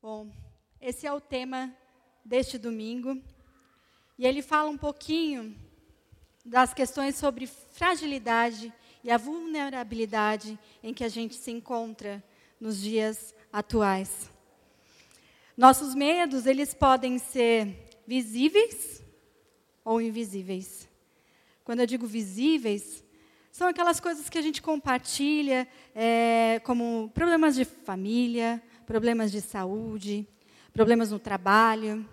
[0.00, 0.30] Bom,
[0.80, 1.74] esse é o tema
[2.24, 3.20] deste domingo.
[4.16, 5.56] E ele fala um pouquinho
[6.44, 8.72] das questões sobre fragilidade
[9.02, 12.22] e a vulnerabilidade em que a gente se encontra
[12.60, 14.30] nos dias atuais.
[15.56, 19.02] Nossos medos, eles podem ser visíveis
[19.84, 20.88] ou invisíveis.
[21.64, 23.02] Quando eu digo visíveis,
[23.50, 30.26] são aquelas coisas que a gente compartilha, é, como problemas de família, problemas de saúde,
[30.72, 32.08] problemas no trabalho.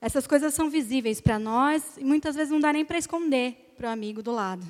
[0.00, 3.90] Essas coisas são visíveis para nós e muitas vezes não dá nem para esconder para
[3.90, 4.66] o amigo do lado.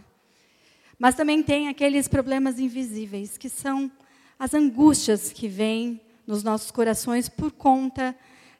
[0.98, 3.91] Mas também tem aqueles problemas invisíveis, que são
[4.37, 8.16] as angústias que vêm nos nossos corações por conta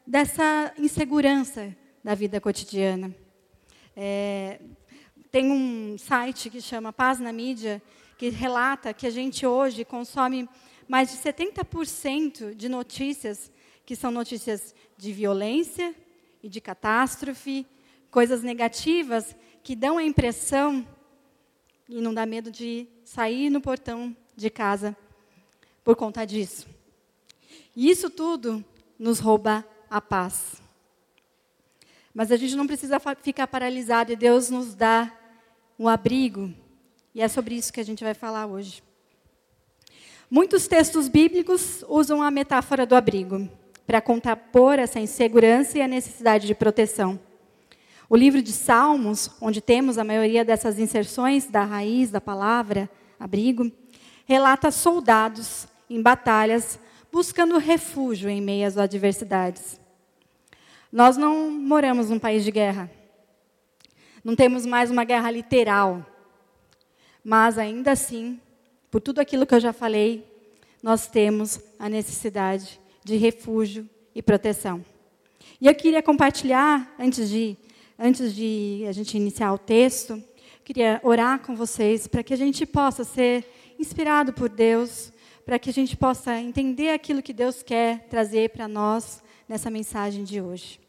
[0.07, 3.13] dessa insegurança da vida cotidiana.
[3.93, 4.61] É,
[5.29, 7.81] tem um site que chama Paz na Mídia,
[8.17, 10.47] que relata que a gente hoje consome
[10.87, 13.51] mais de 70% de notícias
[13.85, 15.93] que são notícias de violência
[16.41, 17.65] e de catástrofe,
[18.09, 20.87] coisas negativas que dão a impressão
[21.87, 24.95] e não dá medo de sair no portão de casa
[25.83, 26.67] por conta disso.
[27.75, 28.63] E isso tudo
[28.97, 30.61] nos rouba a paz.
[32.13, 35.11] Mas a gente não precisa ficar paralisado e Deus nos dá
[35.77, 36.53] um abrigo.
[37.13, 38.83] E é sobre isso que a gente vai falar hoje.
[40.35, 43.47] Muitos textos bíblicos usam a metáfora do abrigo
[43.85, 47.19] para contrapor essa insegurança e a necessidade de proteção.
[48.09, 52.89] O livro de Salmos, onde temos a maioria dessas inserções da raiz da palavra
[53.19, 53.71] abrigo,
[54.25, 56.79] relata soldados em batalhas
[57.11, 59.79] buscando refúgio em meio às adversidades.
[60.91, 62.89] Nós não moramos num país de guerra.
[64.23, 66.03] Não temos mais uma guerra literal.
[67.23, 68.41] Mas ainda assim,
[68.93, 70.23] por tudo aquilo que eu já falei,
[70.83, 74.85] nós temos a necessidade de refúgio e proteção.
[75.59, 77.57] E eu queria compartilhar, antes de,
[77.97, 80.23] antes de a gente iniciar o texto,
[80.63, 83.43] queria orar com vocês para que a gente possa ser
[83.79, 85.11] inspirado por Deus,
[85.43, 90.23] para que a gente possa entender aquilo que Deus quer trazer para nós nessa mensagem
[90.23, 90.79] de hoje.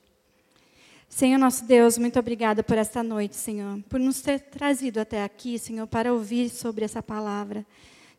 [1.08, 5.58] Senhor nosso Deus, muito obrigada por esta noite, Senhor, por nos ter trazido até aqui,
[5.58, 7.64] Senhor, para ouvir sobre essa palavra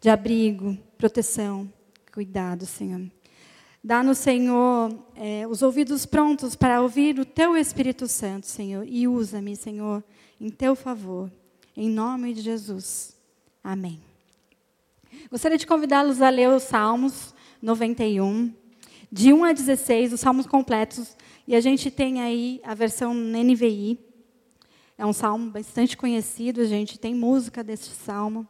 [0.05, 1.67] de abrigo, proteção,
[2.13, 3.09] cuidado, Senhor.
[3.83, 9.55] Dá-nos, Senhor, é, os ouvidos prontos para ouvir o Teu Espírito Santo, Senhor, e usa-me,
[9.55, 10.03] Senhor,
[10.39, 11.31] em Teu favor.
[11.75, 13.17] Em nome de Jesus.
[13.63, 13.99] Amém.
[15.31, 18.53] Gostaria de convidá-los a ler os Salmos 91,
[19.11, 21.17] de 1 a 16, os Salmos completos
[21.47, 23.97] e a gente tem aí a versão NVI.
[24.99, 28.47] É um salmo bastante conhecido, a gente tem música desse salmo.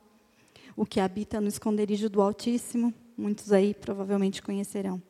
[0.76, 5.02] O que habita no esconderijo do Altíssimo, muitos aí provavelmente conhecerão.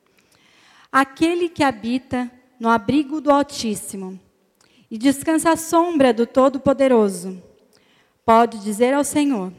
[0.92, 4.20] Aquele que habita no abrigo do Altíssimo
[4.90, 7.42] e descansa à sombra do Todo-Poderoso,
[8.24, 9.52] pode dizer ao Senhor: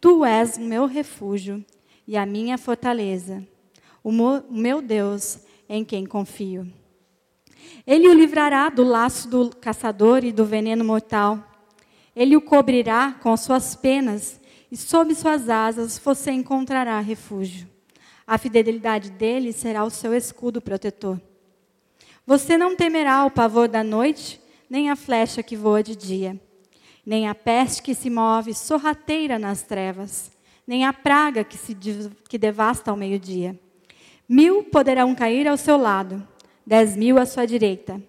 [0.00, 1.64] Tu és o meu refúgio
[2.08, 3.46] e a minha fortaleza,
[4.02, 4.10] o
[4.50, 6.66] meu Deus em quem confio.
[7.86, 11.42] Ele o livrará do laço do caçador e do veneno mortal.
[12.16, 14.40] Ele o cobrirá com suas penas
[14.74, 17.68] e sob suas asas você encontrará refúgio.
[18.26, 21.20] A fidelidade dele será o seu escudo protetor.
[22.26, 26.40] Você não temerá o pavor da noite, nem a flecha que voa de dia,
[27.06, 30.32] nem a peste que se move sorrateira nas trevas,
[30.66, 31.76] nem a praga que, se,
[32.28, 33.56] que devasta ao meio-dia.
[34.28, 36.26] Mil poderão cair ao seu lado,
[36.66, 38.02] dez mil à sua direita,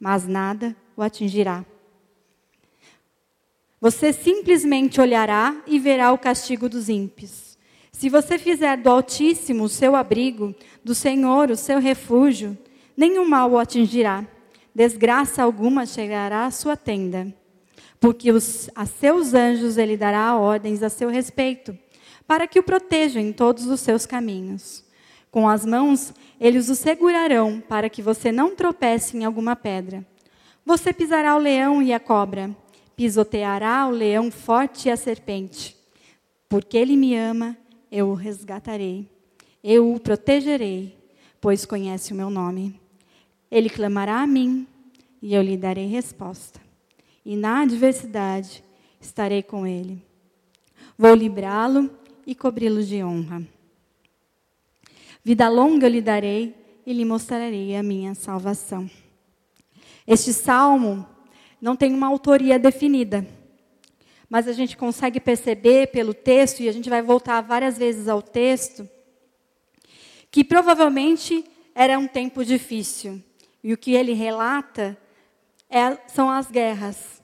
[0.00, 1.62] mas nada o atingirá.
[3.80, 7.58] Você simplesmente olhará e verá o castigo dos ímpios.
[7.92, 12.56] Se você fizer do Altíssimo o seu abrigo, do Senhor o seu refúgio,
[12.96, 14.26] nenhum mal o atingirá,
[14.74, 17.34] desgraça alguma chegará à sua tenda.
[18.00, 21.76] Porque os, a seus anjos ele dará ordens a seu respeito,
[22.26, 24.84] para que o protejam em todos os seus caminhos.
[25.30, 30.06] Com as mãos, eles o segurarão para que você não tropece em alguma pedra.
[30.64, 32.54] Você pisará o leão e a cobra,
[32.96, 35.76] pisoteará o leão forte e a serpente.
[36.48, 37.56] Porque ele me ama,
[37.92, 39.08] eu o resgatarei.
[39.62, 40.96] Eu o protegerei,
[41.40, 42.80] pois conhece o meu nome.
[43.50, 44.66] Ele clamará a mim
[45.20, 46.60] e eu lhe darei resposta.
[47.24, 48.62] E na adversidade
[49.00, 50.02] estarei com ele.
[50.96, 51.90] Vou livrá-lo
[52.26, 53.42] e cobri-lo de honra.
[55.24, 56.54] Vida longa lhe darei
[56.86, 58.88] e lhe mostrarei a minha salvação.
[60.06, 61.04] Este salmo
[61.66, 63.26] não tem uma autoria definida,
[64.30, 68.22] mas a gente consegue perceber pelo texto, e a gente vai voltar várias vezes ao
[68.22, 68.88] texto,
[70.30, 73.20] que provavelmente era um tempo difícil.
[73.64, 74.96] E o que ele relata
[75.68, 77.20] é, são as guerras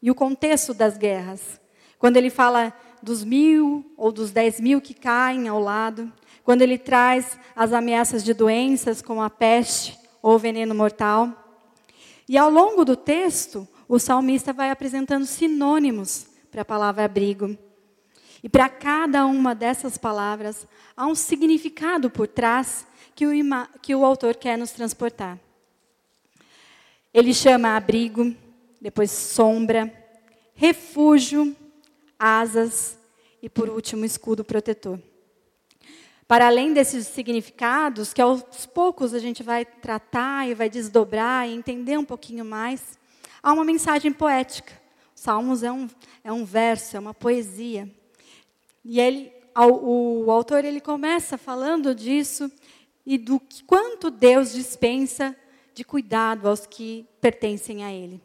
[0.00, 1.60] e o contexto das guerras.
[1.98, 2.72] Quando ele fala
[3.02, 6.10] dos mil ou dos dez mil que caem ao lado,
[6.42, 11.60] quando ele traz as ameaças de doenças como a peste ou veneno mortal.
[12.26, 17.58] E ao longo do texto, o salmista vai apresentando sinônimos para a palavra abrigo.
[18.42, 20.66] E para cada uma dessas palavras,
[20.96, 23.30] há um significado por trás que o,
[23.82, 25.38] que o autor quer nos transportar.
[27.12, 28.34] Ele chama abrigo,
[28.80, 29.92] depois sombra,
[30.54, 31.54] refúgio,
[32.18, 32.98] asas
[33.42, 34.98] e, por último, escudo protetor.
[36.26, 41.52] Para além desses significados, que aos poucos a gente vai tratar e vai desdobrar e
[41.52, 43.01] entender um pouquinho mais,
[43.42, 44.72] há uma mensagem poética.
[45.14, 45.88] Salmos é um,
[46.22, 47.90] é um verso, é uma poesia.
[48.84, 52.50] E ele, o, o autor ele começa falando disso
[53.04, 55.36] e do quanto Deus dispensa
[55.74, 58.20] de cuidado aos que pertencem a Ele.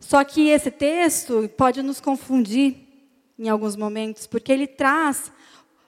[0.00, 2.76] Só que esse texto pode nos confundir
[3.38, 5.30] em alguns momentos, porque ele traz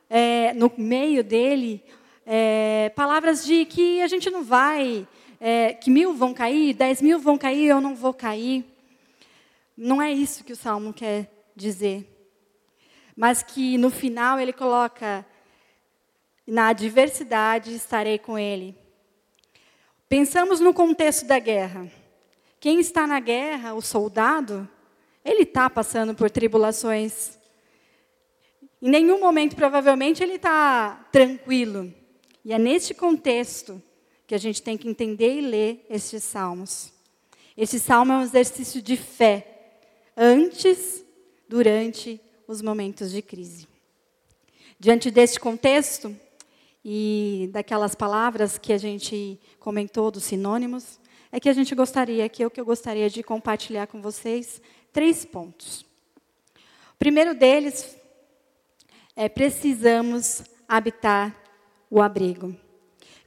[0.09, 1.83] é, no meio dele
[2.27, 5.07] é, palavras de que a gente não vai,
[5.41, 8.63] é, que mil vão cair, dez mil vão cair, eu não vou cair.
[9.75, 12.07] Não é isso que o salmo quer dizer.
[13.17, 15.25] Mas que no final ele coloca:
[16.47, 18.77] na adversidade estarei com ele.
[20.07, 21.91] Pensamos no contexto da guerra.
[22.59, 24.69] Quem está na guerra, o soldado,
[25.25, 27.39] ele está passando por tribulações.
[28.83, 31.95] Em nenhum momento, provavelmente, ele está tranquilo.
[32.45, 33.83] E é neste contexto
[34.31, 36.93] que a gente tem que entender e ler estes salmos.
[37.57, 39.81] Este salmo é um exercício de fé,
[40.17, 41.05] antes,
[41.49, 43.67] durante os momentos de crise.
[44.79, 46.17] Diante deste contexto,
[46.85, 51.01] e daquelas palavras que a gente comentou dos sinônimos,
[51.33, 54.63] é que a gente gostaria, que eu que eu gostaria de compartilhar com vocês
[54.93, 55.81] três pontos.
[56.95, 57.97] O primeiro deles
[59.17, 61.37] é precisamos habitar
[61.91, 62.70] o abrigo.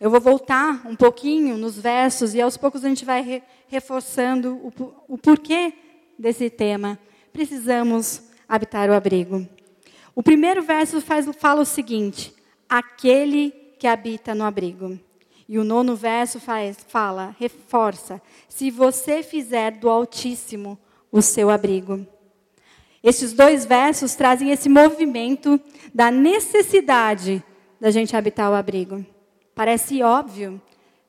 [0.03, 4.55] Eu vou voltar um pouquinho nos versos e aos poucos a gente vai re reforçando
[4.55, 5.71] o, o porquê
[6.19, 6.99] desse tema.
[7.31, 9.47] Precisamos habitar o abrigo.
[10.13, 12.35] O primeiro verso faz, fala o seguinte:
[12.67, 14.99] aquele que habita no abrigo.
[15.47, 20.77] E o nono verso faz, fala, reforça: se você fizer do Altíssimo
[21.13, 22.05] o seu abrigo.
[23.01, 25.57] Estes dois versos trazem esse movimento
[25.93, 27.41] da necessidade
[27.79, 29.12] da gente habitar o abrigo.
[29.55, 30.61] Parece óbvio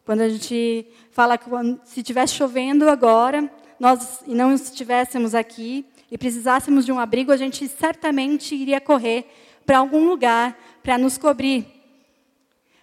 [0.05, 1.49] quando a gente fala que
[1.85, 3.50] se estivesse chovendo agora,
[3.81, 9.26] nós e não estivéssemos aqui e precisássemos de um abrigo, a gente certamente iria correr
[9.64, 11.67] para algum lugar para nos cobrir.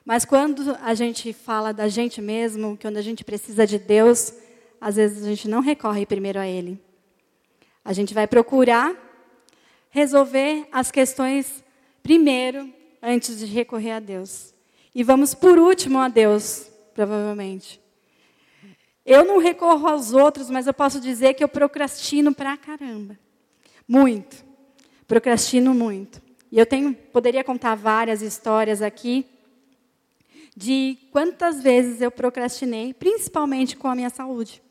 [0.03, 4.33] Mas quando a gente fala da gente mesmo, quando a gente precisa de Deus,
[4.79, 6.79] às vezes a gente não recorre primeiro a Ele.
[7.85, 8.95] A gente vai procurar
[9.91, 11.63] resolver as questões
[12.01, 14.50] primeiro, antes de recorrer a Deus.
[14.93, 17.79] E vamos por último a Deus, provavelmente.
[19.05, 23.17] Eu não recorro aos outros, mas eu posso dizer que eu procrastino pra caramba.
[23.87, 24.45] Muito.
[25.07, 26.21] Procrastino muito.
[26.51, 29.25] E eu tenho, poderia contar várias histórias aqui
[30.55, 34.61] de quantas vezes eu procrastinei, principalmente com a minha saúde.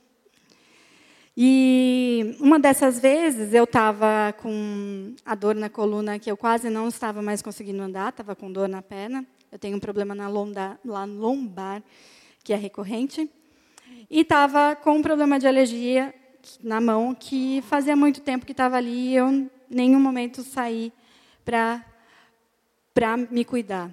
[1.36, 6.88] E uma dessas vezes eu estava com a dor na coluna que eu quase não
[6.88, 9.24] estava mais conseguindo andar, estava com dor na perna.
[9.50, 11.83] Eu tenho um problema na lombar,
[12.45, 13.28] que é recorrente.
[14.09, 16.14] E estava com um problema de alergia
[16.62, 20.92] na mão que fazia muito tempo que estava ali e eu em nenhum momento saí
[21.45, 21.85] para
[23.30, 23.90] me cuidar.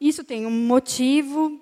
[0.00, 1.60] Isso tem um motivo,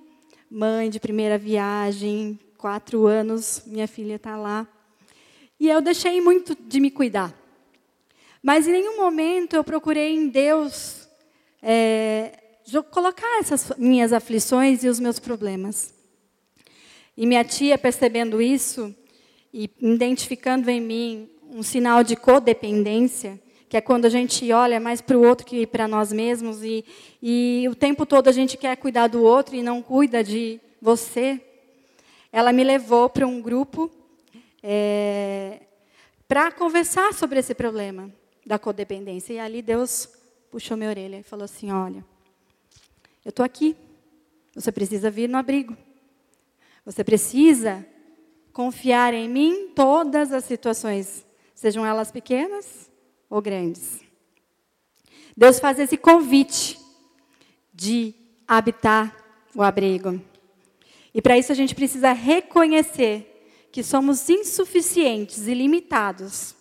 [0.50, 4.66] mãe de primeira viagem, quatro anos, minha filha está lá.
[5.58, 7.34] E eu deixei muito de me cuidar.
[8.42, 11.08] Mas em nenhum momento eu procurei em Deus
[11.62, 12.45] é,
[12.90, 15.94] colocar essas minhas aflições e os meus problemas.
[17.16, 18.94] E minha tia, percebendo isso
[19.52, 25.00] e identificando em mim um sinal de codependência, que é quando a gente olha mais
[25.00, 26.84] para o outro que para nós mesmos e,
[27.22, 31.40] e o tempo todo a gente quer cuidar do outro e não cuida de você.
[32.30, 33.90] Ela me levou para um grupo
[34.62, 35.60] é,
[36.28, 38.10] para conversar sobre esse problema
[38.44, 39.32] da codependência.
[39.32, 40.08] E ali Deus
[40.50, 42.04] puxou minha orelha e falou assim: Olha,
[43.26, 43.74] eu estou aqui.
[44.54, 45.76] Você precisa vir no abrigo.
[46.84, 47.84] Você precisa
[48.52, 52.88] confiar em mim todas as situações, sejam elas pequenas
[53.28, 54.00] ou grandes.
[55.36, 56.78] Deus faz esse convite
[57.74, 58.14] de
[58.46, 59.12] habitar
[59.56, 60.22] o abrigo.
[61.12, 66.54] E para isso a gente precisa reconhecer que somos insuficientes e limitados.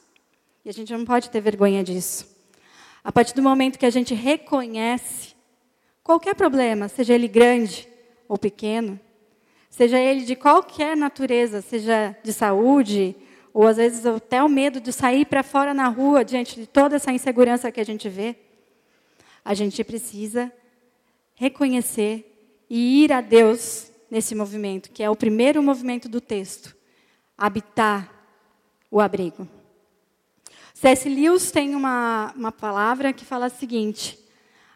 [0.66, 2.28] E a gente não pode ter vergonha disso.
[3.04, 5.35] A partir do momento que a gente reconhece
[6.06, 7.88] qualquer problema, seja ele grande
[8.30, 9.00] ou pequeno,
[9.72, 13.16] seja ele de qualquer natureza, seja de saúde,
[13.52, 16.98] ou às vezes até o medo de sair para fora na rua diante de toda
[16.98, 18.36] essa insegurança que a gente vê,
[19.44, 20.52] a gente precisa
[21.34, 26.76] reconhecer e ir a Deus nesse movimento, que é o primeiro movimento do texto:
[27.36, 28.12] habitar
[28.92, 29.48] o abrigo.
[30.76, 31.10] C.S.
[31.10, 34.20] Lewis tem uma, uma palavra que fala o seguinte: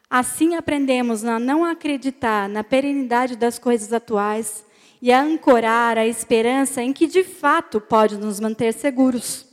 [0.10, 4.66] assim aprendemos a não acreditar na perenidade das coisas atuais
[5.02, 9.46] e a ancorar a esperança em que de fato pode nos manter seguros.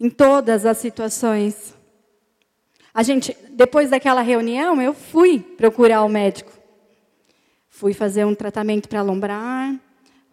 [0.00, 1.74] Em todas as situações.
[2.94, 6.52] A gente, depois daquela reunião, eu fui procurar o médico.
[7.68, 9.78] Fui fazer um tratamento para lombar,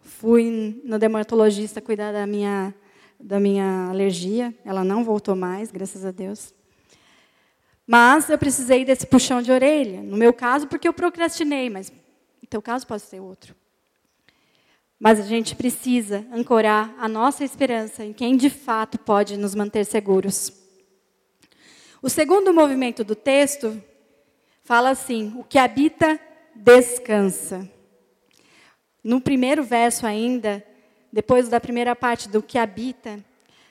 [0.00, 2.74] fui no dermatologista cuidar da minha
[3.18, 4.54] da minha alergia.
[4.64, 6.55] Ela não voltou mais, graças a Deus.
[7.86, 10.02] Mas eu precisei desse puxão de orelha.
[10.02, 13.54] No meu caso, porque eu procrastinei, mas no teu caso pode ser outro.
[14.98, 19.84] Mas a gente precisa ancorar a nossa esperança em quem de fato pode nos manter
[19.84, 20.52] seguros.
[22.02, 23.80] O segundo movimento do texto
[24.64, 26.18] fala assim: o que habita
[26.54, 27.70] descansa.
[29.04, 30.64] No primeiro verso ainda,
[31.12, 33.22] depois da primeira parte do que habita,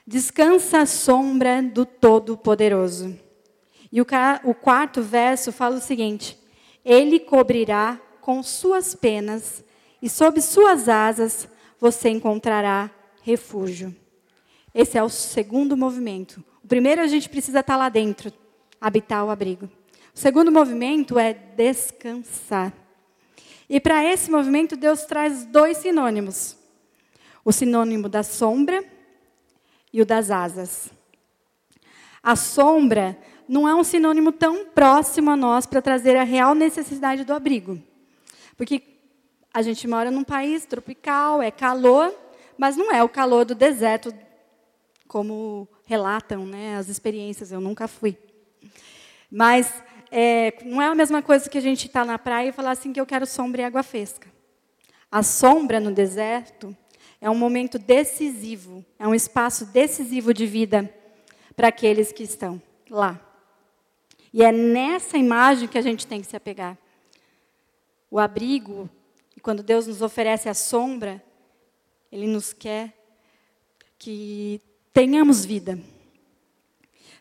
[0.07, 3.24] descansa a sombra do Todo-Poderoso.
[3.95, 6.37] E o, quarto verso fala o seguinte:
[6.83, 9.63] Ele cobrirá com suas penas,
[10.01, 11.47] e sob suas asas
[11.79, 13.95] você encontrará refúgio.
[14.73, 16.43] Esse é o segundo movimento.
[16.61, 18.33] O primeiro a gente precisa estar lá dentro,
[18.81, 19.67] habitar o abrigo.
[20.13, 22.73] O segundo movimento é descansar.
[23.69, 26.57] E para esse movimento, Deus traz dois sinônimos:
[27.45, 28.83] o sinônimo da sombra
[29.93, 30.91] e o das asas.
[32.21, 37.23] A sombra não é um sinônimo tão próximo a nós para trazer a real necessidade
[37.23, 37.81] do abrigo.
[38.57, 38.81] Porque
[39.53, 42.13] a gente mora num país tropical, é calor,
[42.57, 44.13] mas não é o calor do deserto,
[45.07, 48.17] como relatam né, as experiências, eu nunca fui.
[49.31, 49.71] Mas
[50.11, 52.71] é, não é a mesma coisa que a gente estar tá na praia e falar
[52.71, 54.27] assim que eu quero sombra e água fresca.
[55.11, 56.75] A sombra no deserto
[57.21, 60.93] é um momento decisivo, é um espaço decisivo de vida
[61.55, 63.24] para aqueles que estão lá.
[64.35, 66.77] E é nessa imagem que a gente tem que se apegar.
[68.11, 68.89] O abrigo,
[69.41, 71.23] quando Deus nos oferece a sombra,
[72.11, 72.93] Ele nos quer
[73.97, 74.59] que
[74.91, 75.79] tenhamos vida.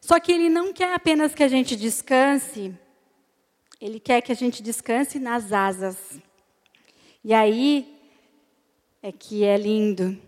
[0.00, 2.76] Só que Ele não quer apenas que a gente descanse,
[3.80, 6.18] Ele quer que a gente descanse nas asas.
[7.23, 7.97] E aí,
[9.00, 10.21] é que é lindo.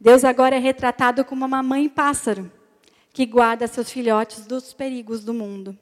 [0.00, 2.50] Deus agora é retratado como uma mãe pássaro
[3.12, 5.78] que guarda seus filhotes dos perigos do mundo.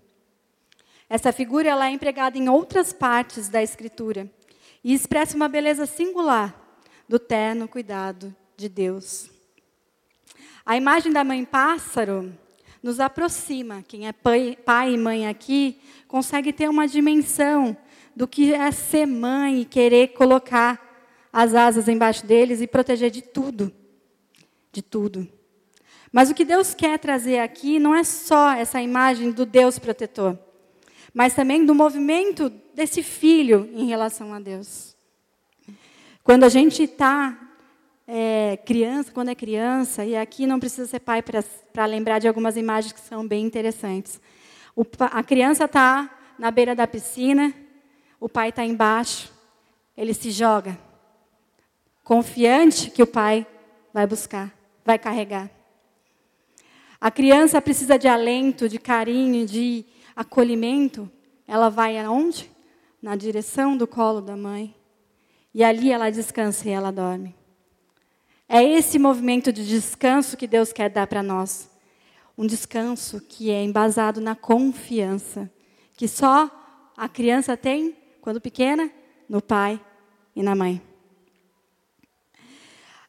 [1.08, 4.30] Essa figura ela é empregada em outras partes da Escritura
[4.84, 6.54] e expressa uma beleza singular
[7.08, 9.30] do terno cuidado de Deus.
[10.64, 12.32] A imagem da mãe pássaro
[12.82, 13.82] nos aproxima.
[13.86, 17.76] Quem é pai e mãe aqui consegue ter uma dimensão
[18.14, 20.86] do que é ser mãe e querer colocar
[21.32, 23.72] as asas embaixo deles e proteger de tudo.
[24.70, 25.26] De tudo.
[26.12, 30.38] Mas o que Deus quer trazer aqui não é só essa imagem do Deus protetor,
[31.14, 34.96] mas também do movimento desse filho em relação a Deus.
[36.22, 37.38] Quando a gente está
[38.06, 42.56] é, criança, quando é criança, e aqui não precisa ser pai para lembrar de algumas
[42.56, 44.20] imagens que são bem interessantes.
[44.76, 47.52] O, a criança está na beira da piscina,
[48.20, 49.32] o pai está embaixo,
[49.96, 50.78] ele se joga
[52.08, 53.46] confiante que o pai
[53.92, 54.50] vai buscar,
[54.82, 55.50] vai carregar.
[56.98, 59.84] A criança precisa de alento, de carinho, de
[60.18, 61.08] acolhimento.
[61.46, 62.50] Ela vai aonde?
[63.00, 64.74] Na direção do colo da mãe.
[65.54, 67.36] E ali ela descansa e ela dorme.
[68.48, 71.70] É esse movimento de descanso que Deus quer dar para nós.
[72.36, 75.50] Um descanso que é embasado na confiança,
[75.96, 76.50] que só
[76.96, 78.90] a criança tem, quando pequena,
[79.28, 79.80] no pai
[80.34, 80.82] e na mãe.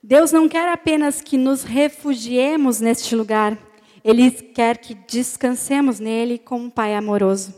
[0.01, 3.57] Deus não quer apenas que nos refugiemos neste lugar,
[4.03, 7.53] Ele quer que descansemos nele como um Pai amoroso.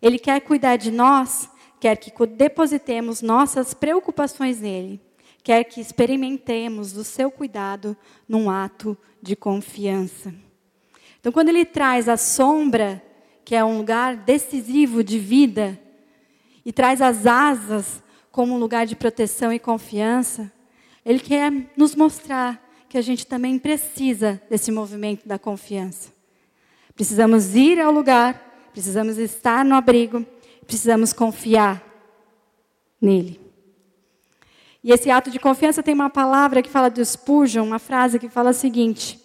[0.00, 1.48] Ele quer cuidar de nós,
[1.80, 5.00] quer que depositemos nossas preocupações nele,
[5.42, 7.96] quer que experimentemos o seu cuidado
[8.28, 10.34] num ato de confiança.
[11.20, 13.02] Então, quando Ele traz a sombra,
[13.44, 15.78] que é um lugar decisivo de vida,
[16.64, 20.52] e traz as asas como um lugar de proteção e confiança,
[21.04, 26.12] Ele quer nos mostrar que a gente também precisa desse movimento da confiança.
[26.94, 30.24] Precisamos ir ao lugar, precisamos estar no abrigo,
[30.66, 31.82] precisamos confiar
[33.00, 33.40] nele.
[34.82, 38.28] E esse ato de confiança tem uma palavra que fala do Spurgeon, uma frase que
[38.28, 39.20] fala o seguinte: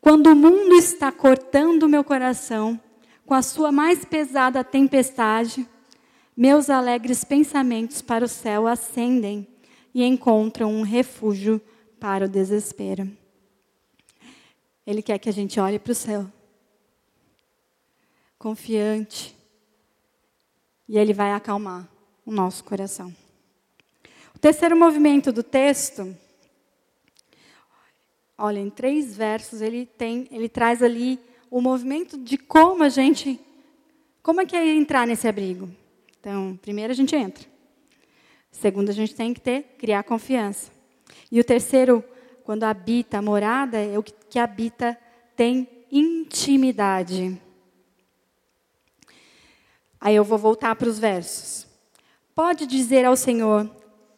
[0.00, 2.78] Quando o mundo está cortando o meu coração
[3.24, 5.66] com a sua mais pesada tempestade,
[6.36, 9.46] meus alegres pensamentos para o céu ascendem
[9.94, 11.60] e encontram um refúgio
[12.00, 13.10] para o desespero.
[14.86, 16.26] Ele quer que a gente olhe para o céu,
[18.38, 19.36] confiante,
[20.88, 21.88] e ele vai acalmar
[22.24, 23.14] o nosso coração.
[24.34, 26.16] O terceiro movimento do texto,
[28.38, 31.18] olha, em três versos ele tem, ele traz ali
[31.50, 33.38] o movimento de como a gente,
[34.22, 35.68] como é que é entrar nesse abrigo.
[36.20, 37.46] Então, primeiro a gente entra.
[38.50, 40.77] Segundo, a gente tem que ter, criar confiança.
[41.30, 42.02] E o terceiro,
[42.44, 44.98] quando habita a morada, é o que habita
[45.36, 47.40] tem intimidade.
[50.00, 51.66] Aí eu vou voltar para os versos.
[52.34, 53.68] Pode dizer ao Senhor: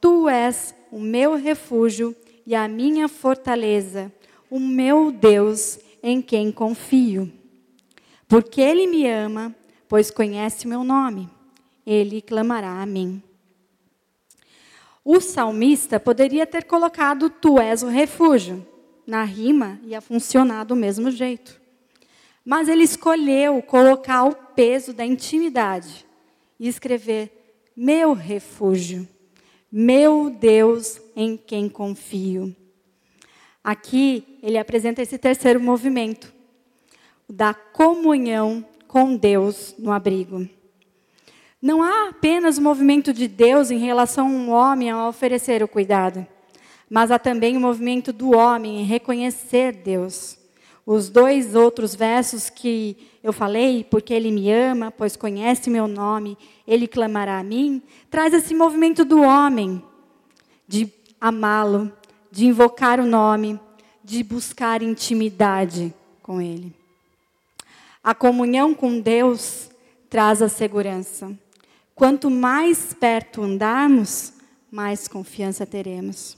[0.01, 2.15] Tu és o meu refúgio
[2.47, 4.13] e a minha fortaleza,
[4.51, 7.31] o meu Deus em quem confio.
[8.29, 9.55] Porque Ele me ama,
[9.89, 11.29] pois conhece o meu nome.
[11.85, 13.23] Ele clamará a mim.
[15.05, 18.67] O salmista poderia ter colocado Tu és o refúgio.
[19.07, 21.61] Na rima ia funcionar do mesmo jeito.
[22.45, 26.07] Mas ele escolheu colocar o peso da intimidade
[26.59, 27.31] e escrever:
[27.77, 29.09] Meu refúgio,
[29.71, 32.55] meu Deus em quem confio.
[33.63, 36.33] Aqui ele apresenta esse terceiro movimento,
[37.29, 40.49] da comunhão com Deus no abrigo.
[41.63, 45.69] Não há apenas o movimento de Deus em relação a um homem a oferecer o
[45.69, 46.27] cuidado,
[46.89, 50.39] mas há também o movimento do homem em reconhecer Deus.
[50.87, 56.39] Os dois outros versos que eu falei, porque ele me ama, pois conhece meu nome,
[56.67, 59.85] ele clamará a mim, traz esse movimento do homem
[60.67, 61.93] de amá-lo,
[62.33, 63.61] de invocar o nome,
[64.03, 65.93] de buscar intimidade
[66.23, 66.75] com ele.
[68.03, 69.69] A comunhão com Deus
[70.09, 71.31] traz a segurança.
[72.01, 74.33] Quanto mais perto andarmos,
[74.71, 76.35] mais confiança teremos.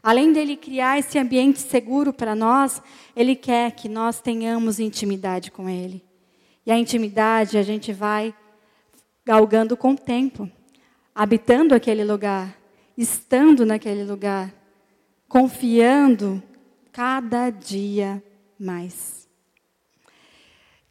[0.00, 2.80] Além dele criar esse ambiente seguro para nós,
[3.16, 6.00] ele quer que nós tenhamos intimidade com ele.
[6.64, 8.32] E a intimidade a gente vai
[9.26, 10.48] galgando com o tempo,
[11.12, 12.56] habitando aquele lugar,
[12.96, 14.54] estando naquele lugar,
[15.28, 16.40] confiando
[16.92, 18.22] cada dia
[18.56, 19.28] mais.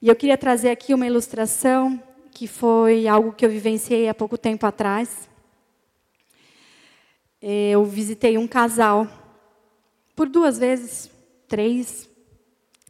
[0.02, 4.38] E eu queria trazer aqui uma ilustração que foi algo que eu vivenciei há pouco
[4.38, 5.30] tempo atrás.
[7.42, 9.08] Eu visitei um casal,
[10.16, 11.10] por duas vezes,
[11.48, 12.10] três,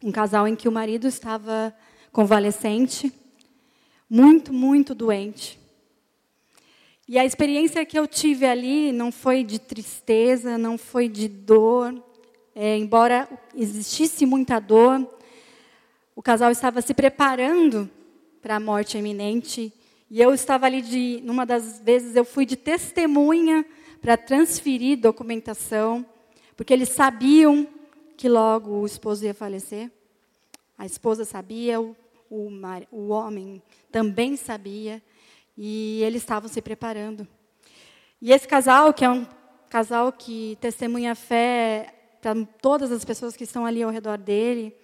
[0.02, 1.74] um casal em que o marido estava
[2.12, 3.12] convalescente,
[4.08, 5.58] muito, muito doente.
[7.08, 12.02] E a experiência que eu tive ali não foi de tristeza, não foi de dor,
[12.54, 15.06] é, embora existisse muita dor,
[16.14, 17.90] o casal estava se preparando
[18.42, 19.72] para a morte iminente.
[20.10, 23.64] E eu estava ali de, numa das vezes eu fui de testemunha
[24.00, 26.04] para transferir documentação,
[26.56, 27.66] porque eles sabiam
[28.16, 29.90] que logo o esposo ia falecer.
[30.76, 31.96] A esposa sabia, o,
[32.28, 32.50] o,
[32.90, 35.00] o homem também sabia,
[35.56, 37.26] e eles estavam se preparando.
[38.20, 39.26] E esse casal, que é um
[39.70, 44.74] casal que testemunha fé para todas as pessoas que estão ali ao redor dele,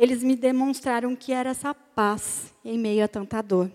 [0.00, 3.70] eles me demonstraram que era essa paz em meio a tanta dor.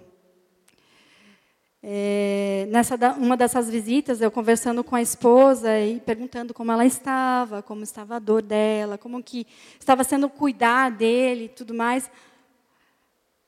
[1.84, 7.62] É, nessa uma dessas visitas, eu conversando com a esposa e perguntando como ela estava,
[7.62, 9.46] como estava a dor dela, como que
[9.80, 12.10] estava sendo cuidar dele tudo mais.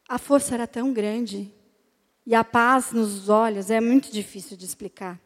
[0.07, 1.51] A força era tão grande
[2.27, 5.19] e a paz nos olhos é muito difícil de explicar.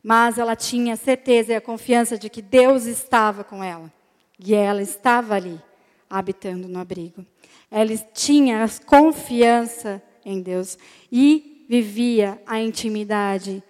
[0.00, 3.92] Mas ela tinha certeza e a confiança de que Deus estava com ela
[4.38, 5.60] e ela estava ali
[6.10, 7.24] habitando no abrigo.
[7.70, 10.76] Ela tinha confiança em Deus
[11.10, 13.62] e vivia a intimidade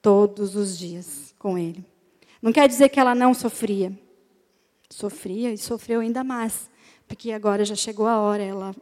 [0.00, 1.84] todos os dias com Ele.
[2.40, 3.92] Não quer dizer que ela não sofria.
[4.88, 6.70] Sofria e sofreu ainda mais,
[7.06, 8.42] porque agora já chegou a hora.
[8.42, 8.74] Ela,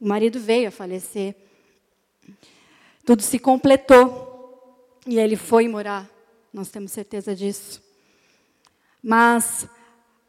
[0.00, 1.36] o marido veio a falecer.
[3.04, 6.10] Tudo se completou e ele foi morar.
[6.52, 7.82] Nós temos certeza disso.
[9.02, 9.68] Mas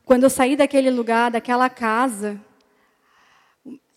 [0.06, 2.40] quando eu saí daquele lugar, daquela casa,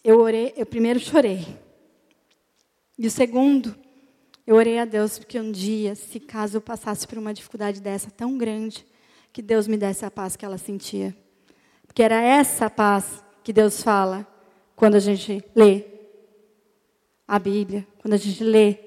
[0.03, 1.47] eu orei, eu primeiro chorei.
[2.99, 3.77] E o segundo,
[4.49, 8.11] Eu orei a Deus porque um dia, se caso eu passasse por uma dificuldade dessa
[8.11, 8.87] tão grande,
[9.31, 11.15] que Deus me desse a paz que ela sentia.
[11.87, 14.27] Porque era essa paz que Deus fala
[14.75, 15.85] quando a gente lê
[17.27, 18.79] a Bíblia, quando a gente lê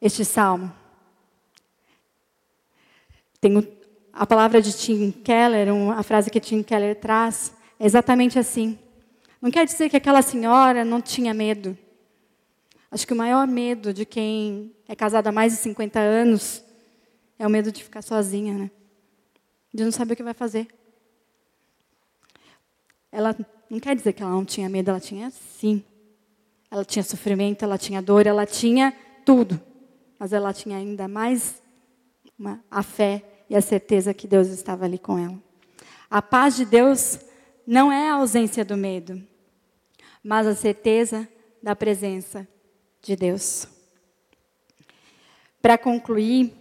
[0.00, 0.72] este salmo.
[3.38, 3.52] Tem
[4.12, 8.78] a palavra de Tim Keller, a frase que Tim Keller traz, é exatamente assim.
[9.40, 11.76] Não quer dizer que aquela senhora não tinha medo.
[12.90, 16.62] Acho que o maior medo de quem é casado há mais de 50 anos
[17.38, 18.70] é o medo de ficar sozinha, né?
[19.72, 20.66] De não saber o que vai fazer.
[23.12, 23.34] Ela
[23.70, 25.84] não quer dizer que ela não tinha medo, ela tinha sim.
[26.70, 28.92] Ela tinha sofrimento, ela tinha dor, ela tinha
[29.24, 29.60] tudo.
[30.18, 31.62] Mas ela tinha ainda mais
[32.38, 35.36] uma, a fé e a certeza que Deus estava ali com ela.
[36.08, 37.18] A paz de Deus
[37.66, 39.20] não é a ausência do medo,
[40.22, 41.28] mas a certeza
[41.60, 42.46] da presença
[43.02, 43.66] de Deus.
[45.60, 46.54] Para concluir,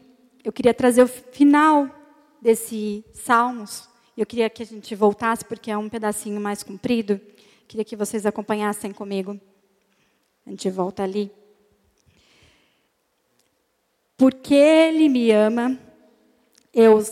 [0.44, 1.88] eu queria trazer o final
[2.42, 3.88] desse Salmos.
[4.18, 7.22] Eu queria que a gente voltasse, porque é um pedacinho mais comprido.
[7.68, 9.40] Queria que vocês acompanhassem comigo.
[10.46, 11.32] A gente volta ali.
[14.18, 15.80] Porque Ele me ama,
[16.74, 17.04] eu,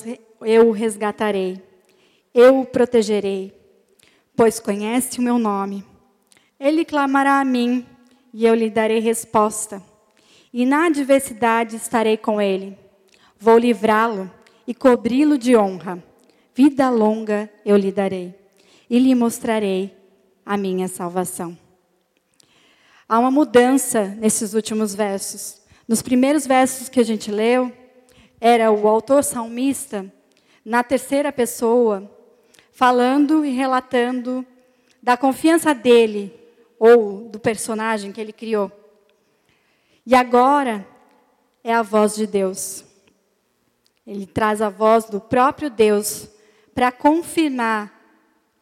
[0.41, 1.61] eu o resgatarei,
[2.33, 3.53] eu o protegerei,
[4.35, 5.83] pois conhece o meu nome.
[6.59, 7.85] Ele clamará a mim
[8.33, 9.81] e eu lhe darei resposta.
[10.53, 12.77] E na adversidade estarei com ele.
[13.39, 14.31] Vou livrá-lo
[14.65, 16.03] e cobri-lo de honra.
[16.53, 18.33] Vida longa eu lhe darei
[18.89, 19.95] e lhe mostrarei
[20.45, 21.57] a minha salvação.
[23.07, 25.61] Há uma mudança nesses últimos versos.
[25.87, 27.71] Nos primeiros versos que a gente leu,
[28.39, 30.11] era o autor salmista,
[30.63, 32.11] na terceira pessoa,
[32.71, 34.45] falando e relatando
[35.01, 36.33] da confiança dele
[36.77, 38.71] ou do personagem que ele criou.
[40.05, 40.85] E agora
[41.63, 42.83] é a voz de Deus.
[44.05, 46.29] Ele traz a voz do próprio Deus
[46.73, 47.93] para confirmar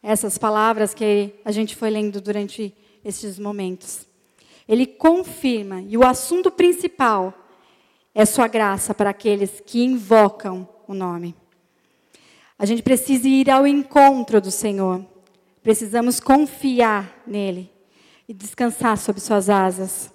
[0.02, 4.06] essas palavras que a gente foi lendo durante esses momentos.
[4.68, 7.45] Ele confirma, e o assunto principal
[8.18, 11.36] é sua graça para aqueles que invocam o nome.
[12.58, 15.04] A gente precisa ir ao encontro do Senhor.
[15.62, 17.70] Precisamos confiar nele
[18.26, 20.10] e descansar sob suas asas.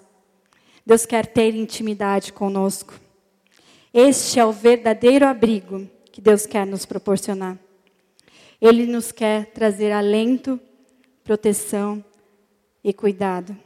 [0.84, 2.92] Deus quer ter intimidade conosco.
[3.94, 7.56] Este é o verdadeiro abrigo que Deus quer nos proporcionar.
[8.60, 10.58] Ele nos quer trazer alento,
[11.22, 12.04] proteção
[12.82, 13.56] e cuidado.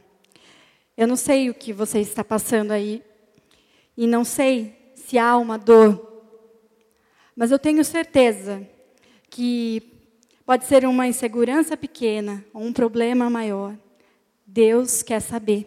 [0.94, 3.02] Eu não sei o que você está passando aí
[3.96, 6.24] e não sei se há uma dor,
[7.34, 8.66] mas eu tenho certeza
[9.28, 9.82] que
[10.44, 13.76] pode ser uma insegurança pequena ou um problema maior.
[14.46, 15.66] Deus quer saber.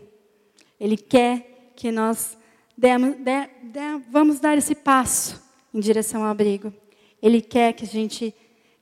[0.79, 2.37] Ele quer que nós
[2.77, 5.41] demos, de, de, vamos dar esse passo
[5.73, 6.73] em direção ao abrigo.
[7.21, 8.33] Ele quer que a gente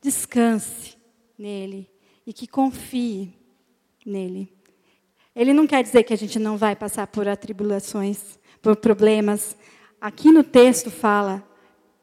[0.02, 0.96] descanse
[1.38, 1.90] nele
[2.26, 3.34] e que confie
[4.06, 4.57] nele.
[5.38, 9.56] Ele não quer dizer que a gente não vai passar por atribulações, por problemas.
[10.02, 11.48] Aqui no texto fala: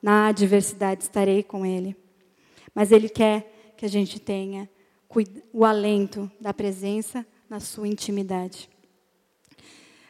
[0.01, 1.97] na adversidade estarei com ele.
[2.73, 4.71] Mas ele quer que a gente tenha
[5.53, 8.71] o alento da presença na sua intimidade.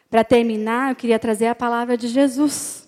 [0.07, 2.87] Para terminar, eu queria trazer a palavra de Jesus.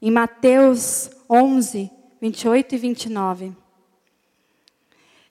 [0.00, 3.52] Em Mateus 11, 28 e 29.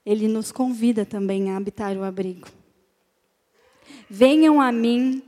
[0.06, 2.62] Ele nos convida também a habitar o abrigo.
[4.15, 5.23] Venham a mim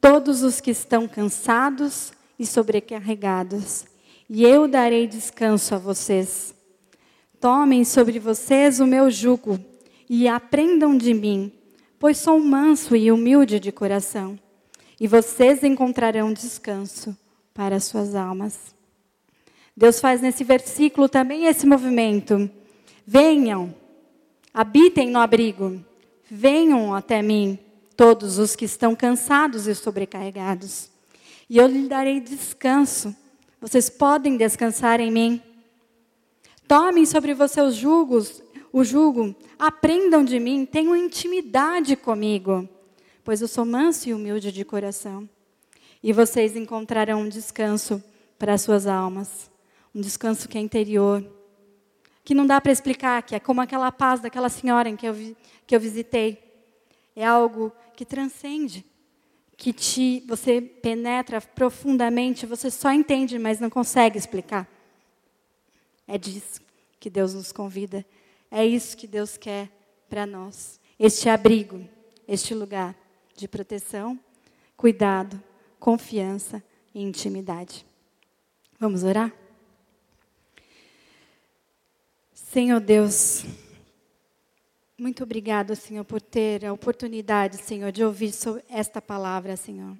[0.00, 3.84] todos os que estão cansados e sobrecarregados,
[4.28, 6.52] e eu darei descanso a vocês.
[7.40, 9.60] Tomem sobre vocês o meu jugo
[10.10, 11.52] e aprendam de mim,
[11.96, 14.36] pois sou manso e humilde de coração,
[14.98, 17.16] e vocês encontrarão descanso
[17.54, 18.74] para suas almas.
[19.76, 22.50] Deus faz nesse versículo também esse movimento.
[23.06, 23.72] Venham,
[24.52, 25.80] habitem no abrigo,
[26.28, 27.60] venham até mim,
[27.96, 30.90] todos os que estão cansados e sobrecarregados,
[31.48, 33.14] e eu lhe darei descanso.
[33.60, 35.42] Vocês podem descansar em mim.
[36.66, 38.42] Tomem sobre vocês os jugos
[38.76, 42.68] o jugo, aprendam de mim, tenham intimidade comigo,
[43.22, 45.28] pois eu sou manso e humilde de coração.
[46.02, 48.02] E vocês encontrarão um descanso
[48.36, 49.48] para as suas almas,
[49.94, 51.24] um descanso que é interior,
[52.24, 55.14] que não dá para explicar, que é como aquela paz daquela senhora em que eu,
[55.68, 56.43] que eu visitei.
[57.14, 58.84] É algo que transcende,
[59.56, 64.68] que te, você penetra profundamente, você só entende, mas não consegue explicar.
[66.06, 66.60] É disso
[66.98, 68.04] que Deus nos convida
[68.56, 69.68] é isso que Deus quer
[70.08, 70.78] para nós.
[70.96, 71.84] Este abrigo,
[72.28, 72.94] este lugar
[73.36, 74.16] de proteção,
[74.76, 75.42] cuidado,
[75.80, 76.62] confiança
[76.94, 77.84] e intimidade.
[78.78, 79.32] Vamos orar?
[82.32, 83.44] Senhor Deus,
[85.04, 88.32] muito obrigado, Senhor, por ter a oportunidade, Senhor, de ouvir
[88.70, 89.94] esta palavra, Senhor.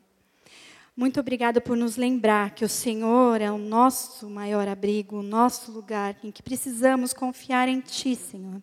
[0.96, 5.70] Muito obrigado por nos lembrar que o Senhor é o nosso maior abrigo, o nosso
[5.70, 8.62] lugar, em que precisamos confiar em Ti, Senhor.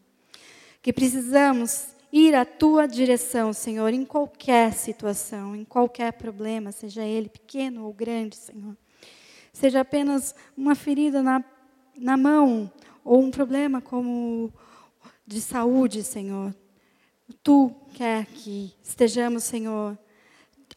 [0.81, 7.29] Que precisamos ir à Tua direção, Senhor, em qualquer situação, em qualquer problema, seja ele
[7.29, 8.75] pequeno ou grande, Senhor.
[9.53, 11.43] Seja apenas uma ferida na,
[11.95, 12.71] na mão,
[13.05, 14.51] ou um problema como
[15.25, 16.53] de saúde, Senhor.
[17.43, 19.97] Tu quer que estejamos, Senhor,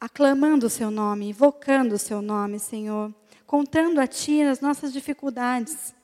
[0.01, 3.13] aclamando o Seu nome, invocando o Seu nome, Senhor,
[3.47, 5.95] contando a Ti as nossas dificuldades.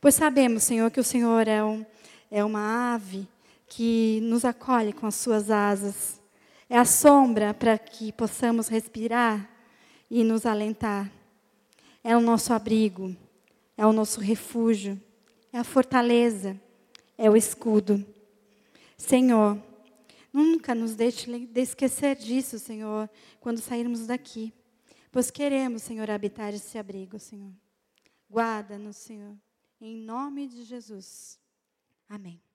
[0.00, 1.84] Pois sabemos, Senhor, que o Senhor é, um,
[2.30, 3.28] é uma ave
[3.68, 6.20] que nos acolhe com as Suas asas.
[6.68, 9.48] É a sombra para que possamos respirar
[10.10, 11.10] e nos alentar.
[12.02, 13.16] É o nosso abrigo,
[13.76, 15.00] é o nosso refúgio,
[15.52, 16.60] é a fortaleza,
[17.16, 18.04] é o escudo.
[18.96, 19.60] Senhor,
[20.36, 23.08] Nunca nos deixe de esquecer disso, Senhor,
[23.40, 24.52] quando sairmos daqui.
[25.10, 27.54] Pois queremos, Senhor, habitar esse abrigo, Senhor.
[28.28, 29.34] Guarda-nos, Senhor.
[29.80, 31.40] Em nome de Jesus.
[32.06, 32.45] Amém.